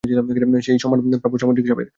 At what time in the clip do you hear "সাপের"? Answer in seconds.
1.67-1.87